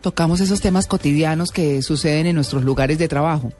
[0.00, 3.52] tocamos esos temas cotidianos que suceden en nuestros lugares de trabajo.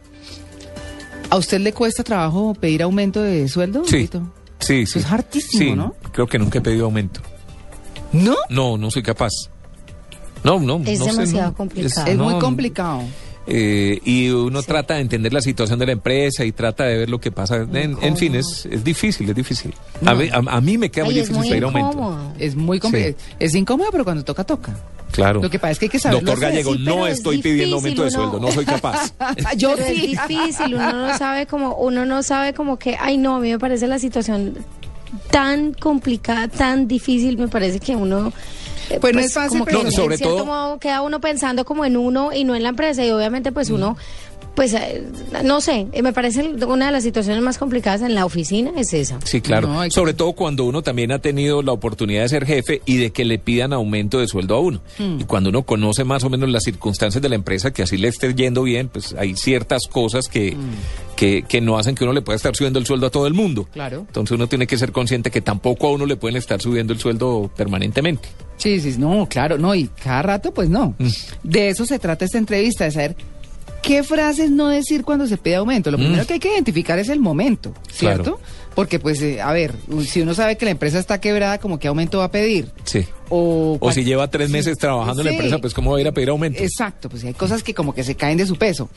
[1.31, 3.85] ¿A usted le cuesta trabajo pedir aumento de sueldo?
[3.87, 4.09] Sí.
[4.59, 4.99] Sí, Eso sí.
[4.99, 5.95] es hartísimo, Sí, ¿no?
[6.13, 7.21] Creo que nunca he pedido aumento.
[8.13, 8.37] ¿No?
[8.51, 9.31] No, no soy capaz.
[10.45, 10.81] No, no.
[10.87, 11.57] Es no sé, demasiado no.
[11.57, 12.07] complicado.
[12.07, 13.03] Es no, muy complicado.
[13.53, 17.11] Eh, y uno trata de entender la situación de la empresa y trata de ver
[17.11, 17.57] lo que pasa.
[17.73, 19.75] En, en fin, es, es difícil, es difícil.
[20.07, 22.33] A, mí, a, a mí me queda muy Ay, difícil pedir aumento.
[22.39, 24.75] Es muy compli- Es incómodo, pero cuando toca, toca.
[25.11, 25.43] Claro.
[25.43, 26.41] Lo que pasa es que hay que saberlo Doctor.
[26.49, 29.13] Gallego, Sí, no es estoy pidiendo aumento de sueldo, no soy capaz.
[29.57, 30.15] Yo Pero sí.
[30.17, 33.51] es difícil, uno no sabe como, uno no sabe como que, ay no, a mí
[33.51, 34.55] me parece la situación
[35.33, 38.33] tan complicada, tan difícil, me parece que uno...
[38.91, 41.65] eh, Pues no es fácil, pero- No, en sobre cierto todo- modo queda uno pensando
[41.65, 43.97] como en uno y no en la empresa y obviamente pues uno,
[44.55, 45.07] pues eh,
[45.45, 48.93] no sé, eh, me parece una de las situaciones más complicadas en la oficina es
[48.93, 49.19] esa.
[49.25, 49.69] Sí, claro.
[49.69, 52.83] No, hay que- Sobre todo cuando uno también ha tenido la oportunidad de ser jefe
[52.85, 54.81] y de que le pidan aumento de sueldo a uno.
[54.99, 55.21] Hmm.
[55.21, 58.09] Y cuando uno conoce más o menos las circunstancias de la empresa, que así le
[58.09, 61.15] esté yendo bien, pues hay ciertas cosas que, Hmm.
[61.17, 63.35] que, que no hacen que uno le pueda estar subiendo el sueldo a todo el
[63.35, 63.69] mundo.
[63.73, 64.05] Claro.
[64.07, 66.99] Entonces uno tiene que ser consciente que tampoco a uno le pueden estar subiendo el
[66.99, 68.29] sueldo permanentemente.
[68.57, 70.95] Sí, sí, no, claro, no, y cada rato, pues no.
[70.99, 71.09] Mm.
[71.45, 73.17] De eso se trata esta entrevista, de saber
[73.83, 75.91] qué frases no decir cuando se pide aumento.
[75.91, 78.23] Lo primero que hay que identificar es el momento, ¿cierto?
[78.23, 78.25] Mm.
[78.25, 78.41] Claro.
[78.75, 79.75] Porque, pues, eh, a ver,
[80.07, 82.71] si uno sabe que la empresa está quebrada, como qué aumento va a pedir.
[82.85, 83.05] Sí.
[83.29, 86.01] O, O si lleva tres Sí, meses trabajando en la empresa, pues cómo va a
[86.01, 86.63] ir a pedir aumento.
[86.63, 88.89] Exacto, pues hay cosas que como que se caen de su peso.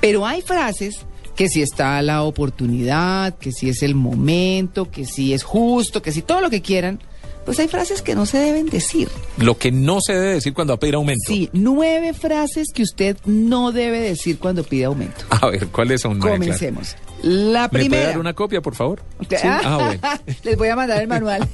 [0.00, 0.98] Pero hay frases
[1.36, 6.12] que si está la oportunidad, que si es el momento, que si es justo, que
[6.12, 7.00] si todo lo que quieran,
[7.44, 9.08] pues hay frases que no se deben decir.
[9.36, 11.22] Lo que no se debe decir cuando va a pedir aumento.
[11.26, 15.24] Sí, nueve frases que usted no debe decir cuando pide aumento.
[15.30, 16.18] A ver, ¿cuáles son?
[16.18, 16.96] Comencemos.
[17.22, 18.06] La ¿Me puede primera.
[18.08, 19.02] dar una copia, por favor?
[19.28, 19.36] Sí.
[19.44, 20.34] Ah, bueno.
[20.42, 21.48] Les voy a mandar el manual.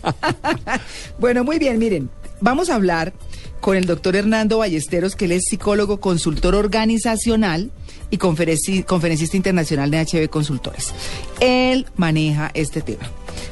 [1.18, 3.12] bueno, muy bien, miren, vamos a hablar
[3.60, 7.70] con el doctor Hernando Ballesteros, que él es psicólogo, consultor organizacional
[8.10, 10.92] y conferenci- conferencista internacional de HB Consultores.
[11.40, 13.02] Él maneja este tema.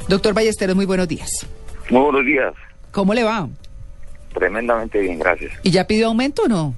[0.09, 1.29] Doctor Ballesteros, muy buenos días.
[1.91, 2.55] Muy buenos días.
[2.93, 3.49] ¿Cómo le va?
[4.35, 5.53] Tremendamente bien, gracias.
[5.63, 6.75] ¿Y ya pidió aumento o no?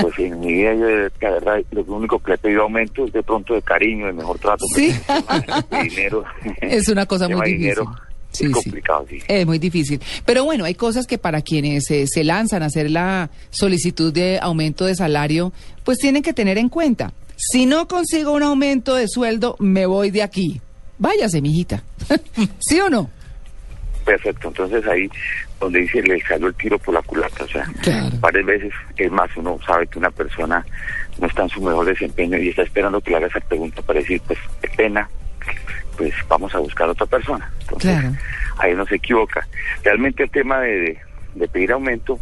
[0.00, 0.86] Pues en mi vida, yo,
[1.20, 4.12] la verdad, lo único que le he pedido aumento es de pronto de cariño, de
[4.12, 4.64] mejor trato.
[4.74, 4.94] Sí.
[5.70, 6.24] De dinero.
[6.60, 7.58] Es una cosa muy difícil.
[7.58, 7.84] dinero
[8.30, 8.54] Sí, es sí.
[8.54, 9.18] complicado, sí.
[9.28, 10.00] Es muy difícil.
[10.24, 14.38] Pero bueno, hay cosas que para quienes eh, se lanzan a hacer la solicitud de
[14.40, 15.52] aumento de salario,
[15.84, 17.12] pues tienen que tener en cuenta.
[17.36, 20.62] Si no consigo un aumento de sueldo, me voy de aquí.
[20.98, 21.82] Váyase, mijita.
[22.60, 23.10] ¿Sí o no?
[24.04, 24.48] Perfecto.
[24.48, 25.08] Entonces ahí
[25.60, 27.44] donde dice le salió el tiro por la culata.
[27.44, 28.08] O sea, Claro.
[28.20, 30.64] varias veces, es más, uno sabe que una persona
[31.18, 34.00] no está en su mejor desempeño y está esperando que le haga esa pregunta para
[34.00, 35.08] decir, pues, qué pena,
[35.96, 37.50] pues vamos a buscar otra persona.
[37.60, 38.14] Entonces, Claro.
[38.58, 39.46] ahí no se equivoca.
[39.84, 40.98] Realmente el tema de, de-
[41.34, 42.18] de pedir aumento,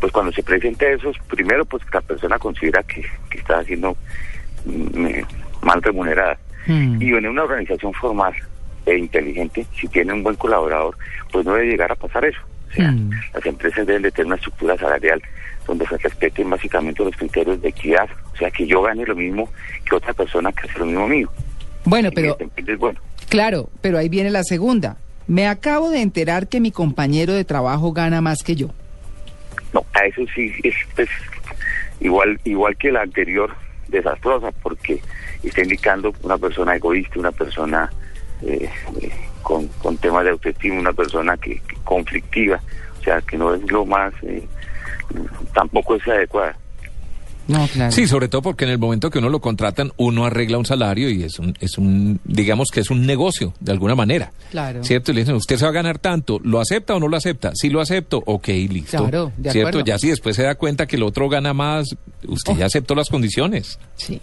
[0.00, 3.96] pues cuando se presenta eso, es primero pues la persona considera que, que está siendo
[4.66, 5.24] mm, eh,
[5.62, 6.36] mal remunerada.
[6.66, 7.00] Hmm.
[7.00, 8.34] Y en una organización formal
[8.86, 10.96] e inteligente, si tiene un buen colaborador,
[11.32, 12.38] pues no debe llegar a pasar eso.
[12.70, 13.10] O sea, Mm.
[13.34, 15.20] las empresas deben de tener una estructura salarial
[15.66, 18.08] donde se respeten básicamente los criterios de equidad.
[18.32, 19.48] O sea, que yo gane lo mismo
[19.84, 21.30] que otra persona que hace lo mismo mío.
[21.84, 23.00] Bueno, Y pero es bueno.
[23.28, 24.96] claro, pero ahí viene la segunda.
[25.26, 28.68] Me acabo de enterar que mi compañero de trabajo gana más que yo.
[29.72, 31.08] No, a eso sí es pues,
[32.00, 33.52] igual igual que la anterior
[33.88, 35.00] desastrosa porque
[35.42, 37.90] está indicando una persona egoísta, una persona
[38.42, 38.68] eh,
[39.00, 39.10] eh,
[39.42, 42.60] con, con temas de autoestima, una persona que, que conflictiva,
[43.00, 44.44] o sea que no es lo más, eh,
[45.54, 46.56] tampoco es adecuada.
[47.48, 47.92] No, claro.
[47.92, 51.08] Sí, sobre todo porque en el momento que uno lo contratan, uno arregla un salario
[51.10, 54.32] y es un, es un, digamos que es un negocio, de alguna manera.
[54.50, 54.82] Claro.
[54.82, 55.12] ¿Cierto?
[55.12, 57.52] Y le dicen, usted se va a ganar tanto, ¿lo acepta o no lo acepta?
[57.54, 58.98] Si lo acepto, ok, listo.
[58.98, 59.68] Claro, de ¿Cierto?
[59.68, 59.86] acuerdo.
[59.86, 61.86] Ya si después se da cuenta que el otro gana más,
[62.26, 62.58] usted Oh.
[62.58, 63.78] ya aceptó las condiciones.
[63.94, 64.20] Sí.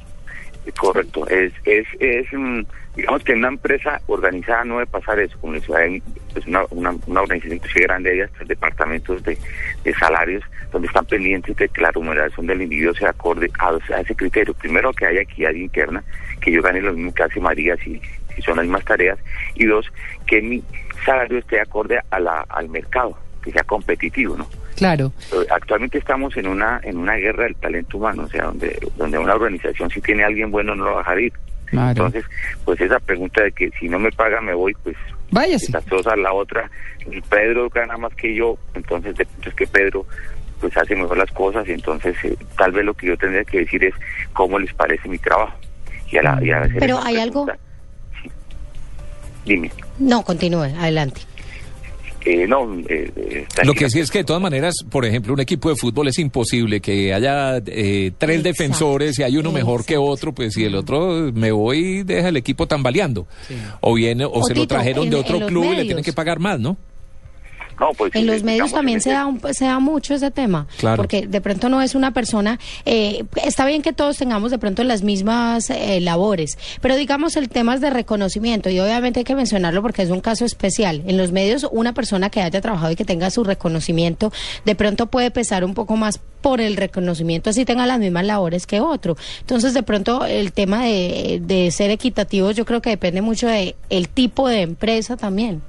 [0.71, 2.61] Correcto, es, es, es mm,
[2.95, 6.01] digamos que en una empresa organizada no debe pasar eso, como decía, hay,
[6.31, 9.37] pues una, una, organización inclusive grande, hay hasta departamentos de,
[9.83, 14.15] de salarios donde están pendientes de que la remuneración del individuo sea acorde a, ese
[14.15, 14.53] criterio.
[14.53, 16.03] Primero, que haya equidad interna,
[16.41, 18.01] que yo gane lo mismo que hace María si,
[18.35, 19.19] si son las mismas tareas,
[19.55, 19.85] y dos,
[20.25, 20.63] que mi
[21.05, 23.17] salario esté acorde a la, al mercado.
[23.43, 24.47] que sea competitivo, ¿no?
[24.75, 25.13] Claro.
[25.31, 29.17] Eh, Actualmente estamos en una en una guerra del talento humano, o sea, donde donde
[29.17, 31.33] una organización si tiene a alguien bueno no lo va a dejar ir.
[31.65, 31.89] Claro.
[32.05, 32.25] Entonces,
[32.65, 34.95] pues esa pregunta de que si no me paga me voy, pues
[35.31, 35.71] Váyase.
[35.71, 36.69] las cosas la otra,
[37.11, 40.05] y Pedro gana más que yo, entonces de pronto es que Pedro
[40.59, 43.59] pues hace mejor las cosas y entonces eh, tal vez lo que yo tendría que
[43.59, 43.93] decir es
[44.33, 45.57] cómo les parece mi trabajo.
[46.09, 47.47] Y a la, y a hacer Pero hay algo-
[48.21, 48.29] sí.
[49.45, 49.71] Dime.
[49.99, 51.21] No, continúe, adelante.
[52.25, 55.39] Eh, no, eh, eh, Lo que sí es que de todas maneras, por ejemplo, un
[55.41, 58.43] equipo de fútbol es imposible que haya eh, tres Exacto.
[58.43, 62.29] defensores y hay uno mejor que otro, pues si el otro me voy y deja
[62.29, 63.27] el equipo tambaleando.
[63.81, 66.13] O viene, o, O se lo trajeron en- de otro club y le tienen que
[66.13, 66.77] pagar más, ¿no?
[67.79, 70.97] No, pues, En los medios también se da, un- se da mucho ese tema, Claro.
[70.97, 74.83] porque de pronto no es una persona, eh, está bien que todos tengamos de pronto
[74.83, 79.35] las mismas eh, labores, pero digamos el tema es de reconocimiento y obviamente hay que
[79.35, 81.01] mencionarlo porque es un caso especial.
[81.07, 84.31] En los medios una persona que haya trabajado y que tenga su reconocimiento
[84.65, 88.67] de pronto puede pesar un poco más por el reconocimiento, así tenga las mismas labores
[88.67, 89.15] que otro.
[89.41, 93.75] Entonces de pronto el tema de, de ser equitativo yo creo que depende mucho de
[93.89, 95.61] el tipo de empresa también.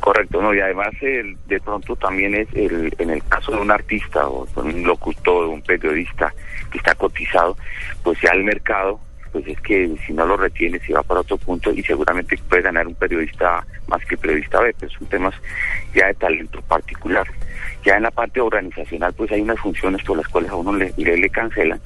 [0.00, 3.70] Correcto, no, y además el- de pronto también es el, en el caso de un
[3.70, 6.32] artista o un locutor, un periodista
[6.72, 7.56] que está cotizado,
[8.02, 8.98] pues ya el mercado,
[9.30, 12.62] pues es que si no lo retiene se va para otro punto y seguramente puede
[12.62, 15.34] ganar un periodista más que periodista B, pues son temas
[15.94, 17.26] ya de talento particular.
[17.84, 20.92] Ya en la parte organizacional pues hay unas funciones por las cuales a uno le,
[20.96, 21.80] le, le cancelan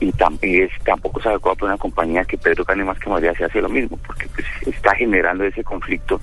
[0.00, 3.08] y, tam- y es, tampoco es adecuado para una compañía que Pedro gane más que
[3.10, 6.20] María se hace lo mismo, porque pues está generando ese conflicto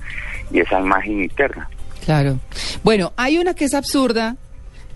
[0.50, 1.68] y esa imagen interna.
[2.04, 2.38] Claro.
[2.82, 4.36] Bueno, hay una que es absurda,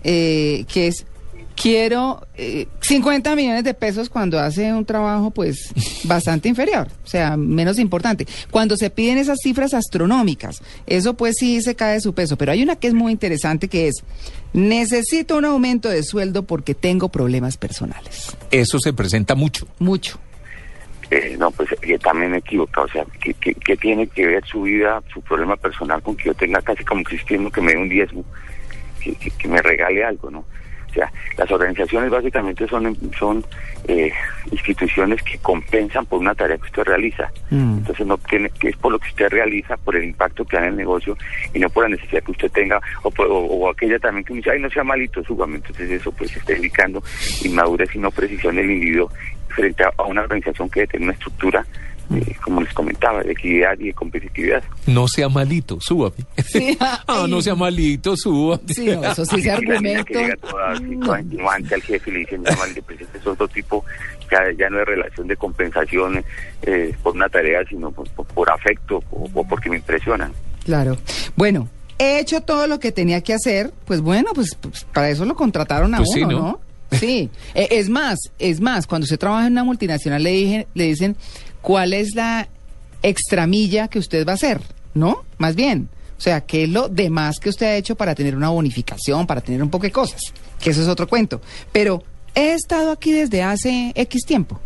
[0.03, 1.05] eh, que es,
[1.57, 5.73] quiero eh, 50 millones de pesos cuando hace un trabajo pues
[6.05, 8.25] bastante inferior, o sea, menos importante.
[8.51, 12.51] Cuando se piden esas cifras astronómicas, eso pues sí se cae de su peso, pero
[12.51, 14.03] hay una que es muy interesante que es,
[14.53, 18.37] necesito un aumento de sueldo porque tengo problemas personales.
[18.51, 19.67] Eso se presenta mucho.
[19.79, 20.19] Mucho.
[21.09, 25.01] Eh, no, pues que también me equivoca, o sea, que tiene que ver su vida,
[25.11, 28.25] su problema personal con que yo tenga casi como cristiano que me dé un diezmo,
[29.01, 30.43] que, que, que me regale algo, ¿no?
[30.97, 33.45] Sea, las organizaciones básicamente son, son
[33.87, 34.11] eh,
[34.51, 37.29] instituciones que compensan por una tarea que usted realiza.
[37.51, 37.77] Mm.
[37.77, 40.63] Entonces no tiene, que es por lo que usted realiza, por el impacto que da
[40.63, 41.15] en el negocio
[41.53, 44.33] y no por la necesidad que usted tenga o, por- o, o aquella también que
[44.33, 45.57] me dice, ay, no sea malito, súbame.
[45.57, 47.03] Entonces eso pues está indicando
[47.43, 49.11] inmadurez y no precisión del individuo
[49.49, 51.63] frente a, a una organización que tiene una estructura,
[52.15, 54.63] eh, como les comentaba, de equidad y de competitividad.
[54.85, 56.15] No sea malito, súbame.
[56.45, 56.77] Sí,
[57.07, 58.61] ah, no sea malito, súbame.
[58.73, 60.19] Sí, no, eso sí, niña argumento.
[61.19, 63.83] insinuante al jefe y le dicen, "Mira, mal, pues este es otro tipo,
[64.31, 66.23] ya, ya no es relación de compensación
[66.63, 70.31] eh, por una tarea, sino por, por- por afecto o, o porque me impresionan.
[70.65, 70.97] Claro.
[71.35, 71.69] Bueno,
[71.99, 75.35] he hecho todo lo que tenía que hacer, pues bueno, pues, pues, para eso lo
[75.35, 76.39] contrataron a Pues sí, uno, ¿no?
[76.39, 76.59] ¿no?
[76.97, 77.29] Sí.
[77.53, 81.17] Eh, es más, es más, cuando usted trabaja en una multinacional le dije, le dicen
[81.67, 82.47] cuál es la
[83.03, 84.61] extramilla que usted va a hacer,
[84.93, 85.25] ¿no?
[85.37, 85.89] Más bien.
[86.17, 89.41] O sea, qué es lo demás que usted ha hecho para tener una bonificación, para
[89.41, 90.21] tener un poco de cosas.
[90.63, 91.41] Que eso es otro cuento.
[91.73, 92.01] Pero
[92.33, 94.61] he estado aquí desde hace X tiempo.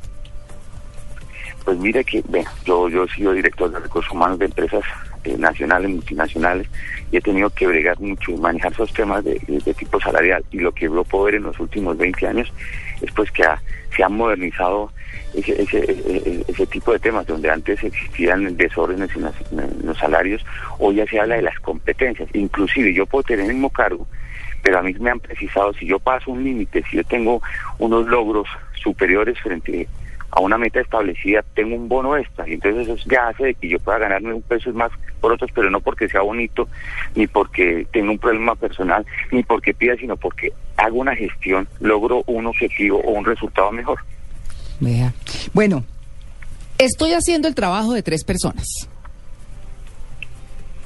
[1.66, 2.24] Pues mire que,
[2.66, 4.84] yo, yo he sido director de recursos humanos de empresas
[5.24, 6.68] eh, nacionales, multinacionales,
[7.12, 9.40] y he tenido que bregar mucho y manejar esos temas de,
[9.78, 10.44] tipo salarial.
[10.52, 12.54] Y lo que yo puedo ver en los últimos 20 años
[13.02, 13.62] es pues que ha-
[13.96, 14.92] se han modernizado
[15.34, 19.52] ese, ese, ese, ese tipo de temas, donde antes existían desórdenes en, las-
[19.84, 20.46] los salarios,
[20.80, 22.30] hoy ya se habla de las competencias.
[22.34, 24.08] Inclusive yo puedo tener el mismo cargo,
[24.62, 27.42] pero a mí me han precisado, si yo paso un límite, si yo tengo
[27.80, 29.88] unos logros superiores frente
[30.34, 32.48] a una meta establecida, tengo un bono extra.
[32.48, 34.90] Y entonces eso ya hace de que yo pueda ganarme un peso más
[35.20, 36.70] por otros, pero no porque sea bonito,
[37.16, 42.24] ni porque tenga un problema personal, ni porque pida, sino porque hago una gestión, logro
[42.28, 44.00] un objetivo o un resultado mejor.
[44.82, 45.14] Vea.
[45.54, 45.86] Bueno,
[46.78, 48.68] estoy haciendo el trabajo de tres personas.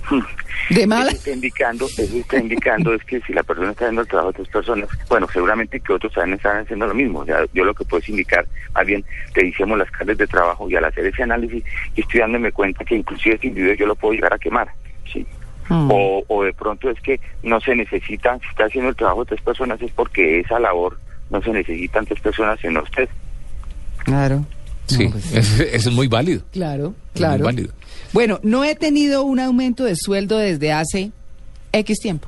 [0.70, 1.12] De mala.
[1.12, 4.32] Eso está indicando, eso está indicando es que si la persona está haciendo el trabajo
[4.32, 7.20] de otras personas, bueno, seguramente que otros también están haciendo lo mismo.
[7.20, 10.28] O sea, yo lo que puedo es indicar, más bien, te hicimos las cargas de
[10.28, 11.64] trabajo y al hacer ese análisis,
[11.96, 14.70] estoy dándome cuenta que inclusive ese individuo yo lo puedo llegar a quemar.
[15.12, 15.26] ¿sí?
[15.70, 15.90] Mm.
[15.92, 19.30] O, o de pronto es que no se necesitan, si está haciendo el trabajo de
[19.30, 20.98] tres personas es porque esa labor
[21.30, 23.10] no se necesitan tres personas sino usted.
[24.04, 24.46] Claro.
[24.88, 26.42] Sí, No, pues, es- eso es muy válido.
[26.52, 27.38] Claro, Es claro.
[27.38, 27.74] muy válido.
[28.14, 31.12] Bueno, no he tenido un aumento de sueldo desde hace
[31.72, 32.28] X tiempo.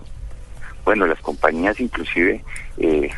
[0.84, 2.44] Bueno, las compañías inclusive,
[2.80, 3.10] eh,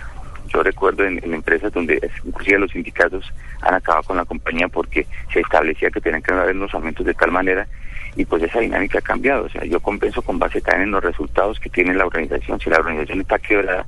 [0.54, 3.24] yo recuerdo en, en empresas donde inclusive los sindicatos
[3.62, 7.14] han acabado con la compañía porque se establecía que tenían que haber unos aumentos de
[7.14, 7.68] tal manera
[8.16, 9.46] y pues esa dinámica ha cambiado.
[9.46, 12.60] O sea, yo compenso con base también en los resultados que tiene la organización.
[12.60, 13.86] Si la organización está quebrada,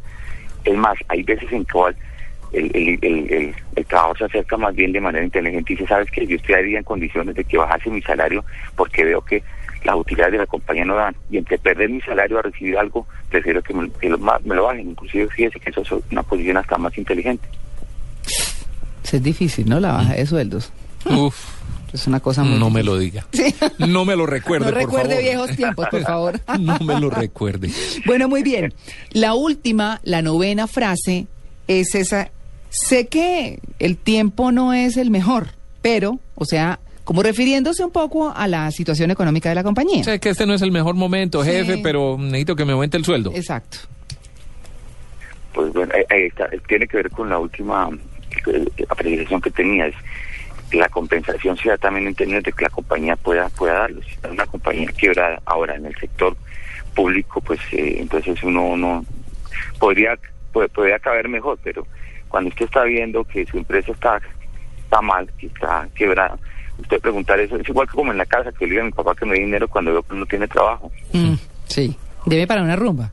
[0.63, 1.95] es más, hay veces en cual
[2.53, 5.88] el, el, el, el, el trabajador se acerca más bien de manera inteligente y dice,
[5.88, 8.43] sabes que yo estoy ahí en condiciones de que bajase mi salario
[8.75, 9.43] porque veo que
[9.84, 13.08] las utilidades de la compañía no dan y entre perder mi salario a recibir algo,
[13.29, 14.89] prefiero que me, que lo, me lo bajen.
[14.91, 17.48] Inclusive fíjese que eso es una posición hasta más inteligente.
[19.03, 19.79] Eso es difícil, ¿no?
[19.79, 20.72] La baja de sueldos.
[21.05, 21.36] Uf,
[21.93, 23.25] Es una cosa muy no me lo diga.
[23.34, 23.53] Sí.
[23.79, 25.24] No me lo recuerde, No por recuerde favor.
[25.24, 26.39] viejos tiempos, por favor.
[26.60, 27.70] No me lo recuerde.
[28.05, 28.74] Bueno, muy bien.
[29.12, 31.25] La última, la novena frase
[31.67, 32.29] es esa.
[32.71, 35.47] Sé que el tiempo no es el mejor,
[35.81, 40.03] pero, o sea, como refiriéndose un poco a la situación económica de la compañía.
[40.03, 41.51] Sé que este no es el mejor momento, Sí.
[41.51, 43.31] jefe, pero necesito que me aumente el sueldo.
[43.35, 43.77] Exacto.
[45.53, 46.47] Pues bueno, ahí- ahí está.
[46.67, 47.89] Tiene que ver con la última
[48.47, 49.87] eh, apreciación que tenía.
[49.87, 49.95] Es
[50.69, 54.01] que la compensación sea también en términos de que la compañía pueda pueda darlo.
[54.03, 56.37] Si una compañía quebrada ahora en el sector
[56.95, 59.03] público, pues eh, entonces uno no
[59.79, 60.17] podría
[60.53, 61.85] puede, podría caber mejor, pero
[62.31, 64.19] cuando usted está viendo que su empresa está
[64.83, 66.38] está mal, que está quebrada,
[66.79, 68.91] usted preguntar eso es igual que como en la casa que le diga a mi
[68.91, 70.91] papá que me dé dinero cuando veo que no tiene trabajo.
[71.13, 71.33] Mm,
[71.67, 71.95] sí.
[72.25, 73.11] Debe para una rumba.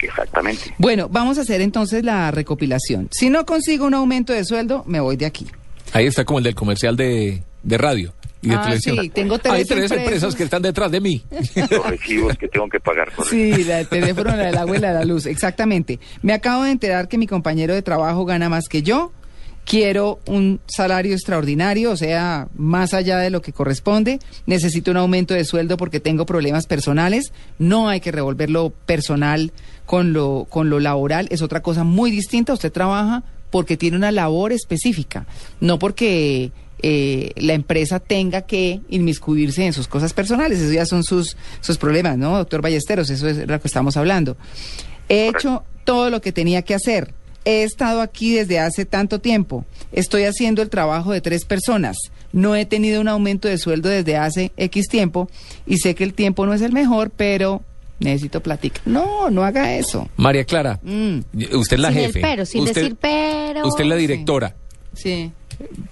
[0.00, 0.74] Exactamente.
[0.78, 3.08] Bueno, vamos a hacer entonces la recopilación.
[3.10, 5.46] Si no consigo un aumento de sueldo, me voy de aquí.
[5.92, 8.12] Ahí está como el del comercial de, de radio
[8.44, 8.98] y de Ah, televisión.
[9.00, 9.98] sí, tengo tres Hay tres empresas.
[10.04, 11.22] empresas que están detrás de mí.
[11.70, 14.80] Los recibos que tengo que pagar por Sí, la del teléfono, la del agua y
[14.80, 15.98] la de la luz, exactamente.
[16.22, 19.12] Me acabo de enterar que mi compañero de trabajo gana más que yo.
[19.64, 24.18] Quiero un salario extraordinario, o sea, más allá de lo que corresponde.
[24.44, 27.32] Necesito un aumento de sueldo porque tengo problemas personales.
[27.58, 29.52] No hay que revolver lo personal
[29.86, 31.28] con lo, con lo laboral.
[31.30, 32.52] Es otra cosa muy distinta.
[32.52, 35.26] Usted trabaja porque tiene una labor específica,
[35.60, 36.50] no porque
[36.82, 40.58] eh, la empresa tenga que inmiscuirse en sus cosas personales.
[40.60, 43.10] Eso ya son sus, sus problemas, ¿no, doctor Ballesteros?
[43.10, 44.36] Eso es lo que estamos hablando.
[45.08, 47.14] He hecho todo lo que tenía que hacer.
[47.46, 49.66] He estado aquí desde hace tanto tiempo.
[49.92, 51.96] Estoy haciendo el trabajo de tres personas.
[52.32, 55.28] No he tenido un aumento de sueldo desde hace X tiempo
[55.66, 57.62] y sé que el tiempo no es el mejor, pero
[58.00, 58.80] necesito platicar.
[58.86, 60.08] No, no haga eso.
[60.16, 61.18] María Clara, Mm,
[61.52, 62.18] usted es la sin jefe.
[62.20, 63.66] el pero, sin usted, decir pero.
[63.68, 64.56] Usted es la directora.
[64.94, 65.30] sí.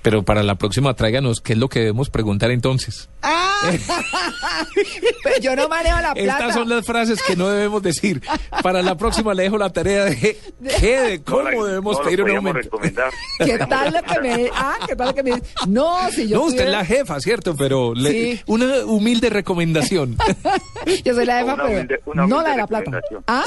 [0.02, 3.08] Pero para la próxima tráiganos qué es lo que debemos preguntar entonces.
[3.22, 3.70] ¡Ah!
[5.22, 6.38] pero yo no manejo la plata.
[6.38, 8.22] Estas son las frases que no debemos decir.
[8.62, 10.36] Para la próxima le dejo la tarea de
[10.80, 12.60] qué de cómo No debemos no pedir un aumento.
[12.60, 13.10] recomendar.
[13.38, 14.50] ¿Qué tal lo que me...
[14.54, 15.42] Ah, ¿qué tal lo que me...
[15.68, 17.54] No, si yo no, usted es la jefa, ¿cierto?
[17.56, 18.40] Pero le- Sí.
[18.46, 20.16] una humilde recomendación.
[21.04, 23.00] Yo soy la jefa, Una pero humilde- una no la de la plata.
[23.26, 23.44] ¿Ah?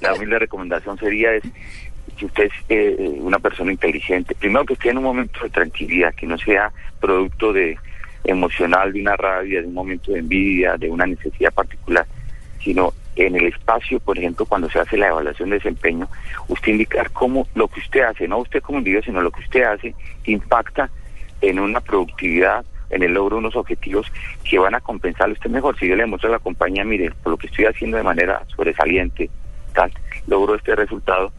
[0.00, 1.42] La humilde recomendación sería es
[2.18, 6.14] si usted es eh, una persona inteligente, primero que esté en un momento de tranquilidad,
[6.14, 7.78] que no sea producto de
[8.24, 12.06] emocional de una rabia, de un momento de envidia, de una necesidad particular,
[12.62, 16.08] sino en el espacio, por ejemplo, cuando se hace la evaluación de desempeño,
[16.48, 19.62] usted indicar cómo lo que usted hace, no usted como individuo, sino lo que usted
[19.62, 19.94] hace,
[20.24, 20.90] impacta
[21.40, 24.10] en una productividad, en el logro de unos objetivos
[24.44, 25.78] que van a compensarle usted mejor.
[25.78, 28.42] Si yo le muestro a la compañía, mire, por lo que estoy haciendo de manera
[28.54, 29.30] sobresaliente,
[29.74, 29.92] tal,
[30.26, 31.32] logro este resultado,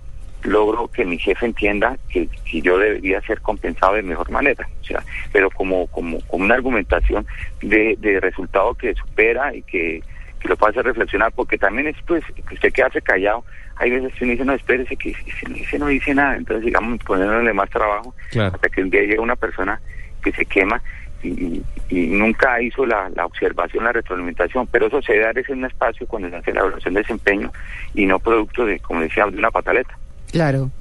[0.43, 4.67] logro que mi jefe entienda que, que yo debería ser compensado de mejor manera.
[4.81, 5.03] O sea,
[5.33, 7.25] pero como, como, como una argumentación
[7.61, 10.01] de, de resultado que supera y que,
[10.39, 13.43] que lo puede hacer reflexionar, porque también es pues que usted quedarse callado.
[13.75, 15.13] Hay veces que uno dice, no, espérese, que
[15.55, 18.53] ese, no dice nada, entonces digamos poniéndole más trabajo Claro.
[18.55, 19.79] hasta que un día llega una persona
[20.21, 20.81] que se quema
[21.23, 25.59] y, y- nunca hizo la, la observación, la retroalimentación, pero eso se da es en
[25.59, 27.51] un espacio cuando se hace la evaluación de desempeño
[27.93, 29.97] y no producto de, como decía, de una pataleta.
[30.31, 30.71] Claro.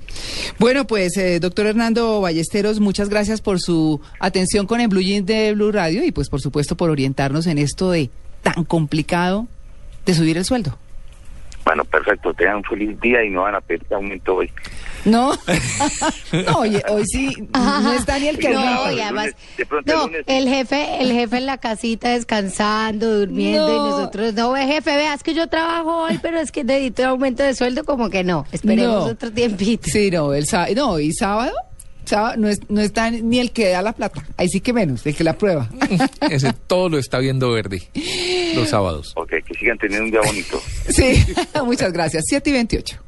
[0.59, 5.26] Bueno, pues, eh, doctor Hernando Ballesteros, muchas gracias por su atención con el Blue Jeans
[5.26, 8.11] de Blue Radio y, pues, por supuesto, por orientarnos en esto de
[8.43, 9.47] tan complicado
[10.05, 10.78] de subir el sueldo.
[11.69, 14.51] Bueno, perfecto, tengan un feliz día y no van a pedir aumento hoy.
[15.05, 15.33] No,
[16.33, 20.19] no, oye, hoy sí, no está ni el que no, además, De pronto el no,
[20.27, 23.91] el jefe, el jefe en la casita descansando, durmiendo, y No.
[23.99, 27.43] nosotros, no, ve, jefe, vea, es que yo trabajo hoy, pero es que necesito aumento
[27.43, 29.13] de sueldo, como que no, esperemos No.
[29.13, 29.89] otro tiempito.
[29.93, 31.53] Sí, no, el sábado, no, y sábado,
[32.09, 35.07] sábado no, es- no está ni el que da la plata, ahí sí que menos,
[35.07, 35.69] el que la prueba.
[36.31, 37.83] Ese todo lo está viendo Verdi
[38.57, 39.12] los sábados.
[39.17, 40.61] Ok, que sigan teniendo un día bonito.
[40.88, 41.25] sí,
[41.65, 42.99] muchas gracias, 7 y 28.